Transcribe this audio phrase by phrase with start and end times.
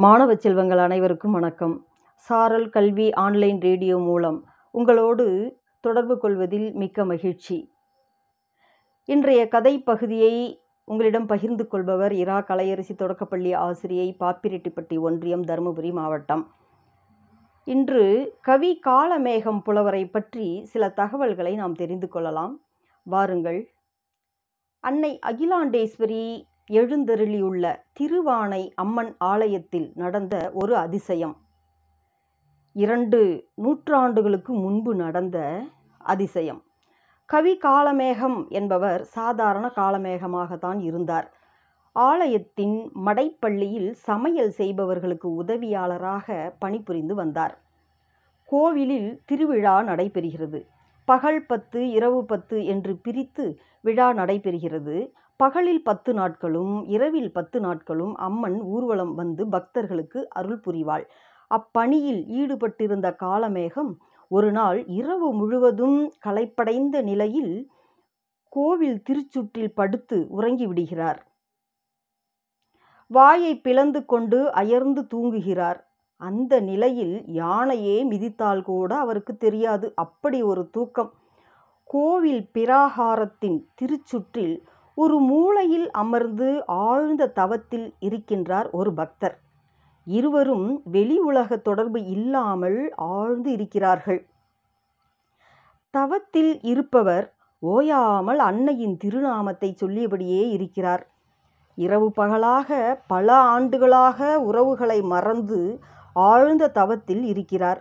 [0.00, 1.86] மாணவ செல்வங்கள் அனைவருக்கும் வணக்கம்.
[2.14, 7.72] சாரல் கல்வி ஆன்லைன் ரேடியோ மூலம் உங்களோடு தொடர்பு கொள்வதில் மிக்க மகிழ்ச்சி.
[9.04, 16.54] இன்றைய கதை பகுதியை உங்களிடம் பகிர்ந்து கொள்பவர் இரா கலையரசி தொடக்கப்பள்ளி ஆசிரியை பாப்பிரெட்டிப்பட்டி ஒன்றியம் தருமபுரி மாவட்டம்.
[17.64, 22.60] இன்று கவி காலமேகம் புலவரை பற்றி சில தகவல்களை நாம் தெரிந்து கொள்ளலாம்.
[23.02, 23.74] வாருங்கள்.
[24.80, 31.36] அன்னை அகிலாண்டேஸ்வரி எழுந்தருளியுள்ள திருவானை அம்மன் ஆலயத்தில் நடந்த ஒரு அதிசயம்.
[32.72, 35.62] இரண்டு நூற்றாண்டுகளுக்கு முன்பு நடந்த
[35.98, 36.62] அதிசயம்.
[37.24, 41.32] கவி காலமேகம் என்பவர் சாதாரண காலமேகமாகத்தான் இருந்தார்.
[41.92, 47.58] ஆலயத்தின் மடைப்பள்ளியில் சமையல் செய்பவர்களுக்கு உதவியாளராக பணிபுரிந்து வந்தார்.
[48.44, 50.66] கோவிலில் திருவிழா நடைபெறுகிறது.
[51.04, 55.10] பகல் பத்து இரவு பத்து என்று பிரித்து விழா நடைபெறுகிறது.
[55.40, 61.04] பகலில் பத்து நாட்களும் இரவில் பத்து நாட்களும் அம்மன் ஊர்வலம் வந்து பக்தர்களுக்கு அருள் புரிவாள்.
[61.50, 63.92] அப்பணியில் ஈடுபட்டிருந்த காலமேகம்
[64.30, 67.54] ஒரு நாள் இரவு முழுவதும் களைப்படைந்த நிலையில்
[68.52, 71.20] கோவில் திருச்சுற்றில் படுத்து உறங்கிவிடுகிறார்
[73.10, 75.78] வாயை பிளந்து கொண்டு அயர்ந்து தூங்குகிறார்.
[76.20, 79.86] அந்த நிலையில் யானையே மிதித்தால் கூட அவருக்கு தெரியாது.
[79.94, 81.10] அப்படி ஒரு தூக்கம்.
[81.90, 84.56] கோவில் பிராகாரத்தின் திருச்சுற்றில்
[84.98, 89.36] ஒரு மூலையில் அமர்ந்து ஆழ்ந்த தவத்தில் இருக்கின்றார் ஒரு பக்தர்.
[90.06, 94.20] இருவரும் வெளி உலக தொடர்பு இல்லாமல் ஆழ்ந்து இருக்கிறார்கள்.
[95.94, 97.26] தவத்தில் இருப்பவர்
[97.62, 101.04] ஓயாமல் அன்னையின் திருநாமத்தை சொல்லியபடியே இருக்கிறார்.
[101.78, 105.60] இரவு பகலாக பல ஆண்டுகளாக உறவுகளை மறந்து
[106.16, 107.80] ஆழ்ந்த தவத்தில் இருக்கிறார்.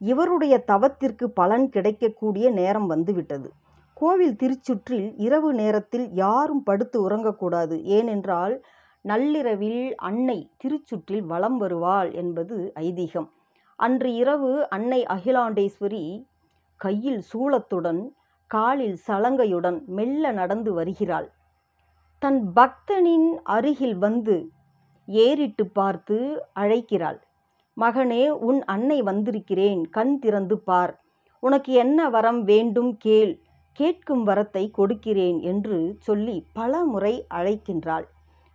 [0.00, 3.48] இவருடைய தவத்திற்கு பலன் கிடைக்கக்கூடிய நேரம் வந்துவிட்டது.
[4.02, 7.82] கோவில் திருச்சுற்றில் இரவு நேரத்தில் யாரும் படுத்து உறங்கக்கூடாது.
[7.82, 8.64] ஏனென்றால்
[9.00, 13.28] நள்ளிரவில் அன்னை திருச்சுற்றில் வலம் வருவாள் என்பது ஐதீகம்.
[13.76, 16.26] அன்று இரவு அன்னை அகிலாண்டேஸ்வரி
[16.76, 18.08] கையில் சூளத்துடன்
[18.46, 21.30] காலில் சலங்கையுடன் மெல்ல நடந்து வருகிறாள்.
[22.18, 24.48] தன் பக்தனின் அருகில் வந்து
[25.06, 27.20] ஏறிட்டு பார்த்து அழைக்கிறாள்.
[27.80, 29.90] மகனே உன் அன்னை வந்திருக்கிறேன்.
[29.90, 31.02] கண் திறந்து பார்.
[31.40, 33.41] உனக்கு என்ன வரம் வேண்டும் கேள்.
[33.78, 38.06] கேட்கும் வரத்தை கொடுக்கிறேன் என்று சொல்லி பல முறை அழைக்கின்றாள்.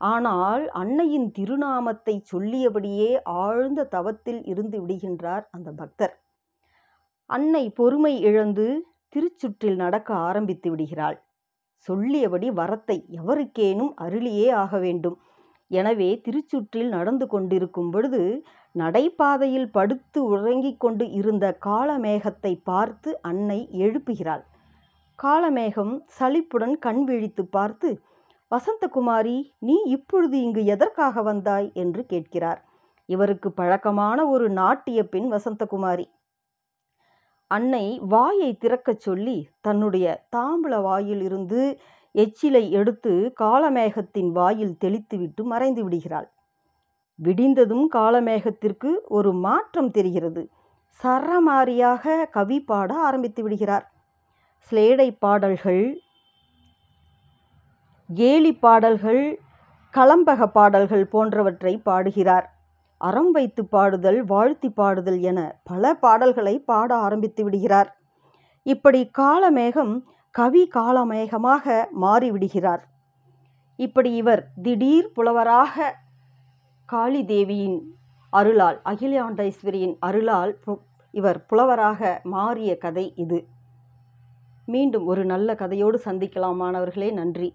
[0.00, 3.10] ஆனால் அன்னையின் திருநாமத்தை சொல்லியபடியே
[3.44, 6.14] ஆழ்ந்த தவத்தில் இருந்து விடுகின்றார் அந்த பக்தர்.
[7.30, 8.66] அன்னை பொறுமை இழந்து
[9.12, 11.18] திருச்சுற்றில் நடக்க ஆரம்பித்து விடுகிறாள்.
[11.88, 15.16] சொல்லியபடி வரத்தை எவருக்கேனும் அருளியே ஆக வேண்டும்.
[15.70, 18.22] எனவே திருச்சுற்றில் நடந்து கொண்டிருக்கும் பொழுது
[18.74, 24.44] நடைபாதையில் படுத்து உறங்கிக் கொண்டு இருந்த காலமேகத்தை பார்த்து அன்னை எழுப்புகிறாள்.
[25.22, 28.02] காலமேகம் சலிப்புடன் கண் விழித்து பார்த்து
[28.50, 31.70] வசந்தகுமாரி நீ இப்பொழுது இங்கு எதற்காக வந்தாய்?
[31.74, 32.64] என்று கேட்கிறார்.
[33.06, 36.06] இவருக்கு பழக்கமான ஒரு நாட்டிய பெண் வசந்தகுமாரி.
[37.46, 41.78] அன்னை வாயை திறக்கச் சொல்லி தன்னுடைய தாம்பூல வாயில் இருந்து
[42.14, 46.32] எச்சிலை எடுத்து காலமேகத்தின் வாயில் தெளித்துவிட்டு மறைந்து விடுகிறாள்.
[47.14, 50.48] விடிந்ததும் காலமேகத்திற்கு ஒரு மாற்றம் தெரிகிறது.
[51.02, 53.97] சரமாரியாக கவி பாட ஆரம்பித்து விடுகிறார்.
[54.66, 55.84] சிலேடை பாடல்கள்
[58.08, 59.22] கேலி பாடல்கள்
[59.94, 62.46] கலம்பக பாடல்கள் போன்றவற்றை பாடுகிறார்.
[63.00, 67.90] அறம் வைத்து பாடுதல் வாழ்த்தி பாடுதல் என பல பாடல்களை பாட ஆரம்பித்து விடுகிறார்.
[68.66, 69.94] இப்படி காலமேகம்
[70.34, 72.82] கவி காலமேகமாக மாறிவிடுகிறார்
[73.78, 75.92] இப்படி இவர் திடீர் புலவராக
[76.88, 77.78] காளி தேவியின்
[78.32, 80.52] அருளால் அகிலாண்டேஸ்வரியின் அருளால்
[81.14, 82.00] இவர் புலவராக
[82.34, 83.38] மாறிய கதை இது.
[84.68, 87.48] மீண்டும் ஒரு நல்ல கதையோடு சந்திக்கலாம் மாணவர்களே நன்றி.